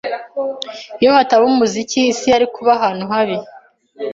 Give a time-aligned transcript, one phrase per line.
[1.01, 3.37] Iyo hataba umuziki, isi yari kuba ahantu habi.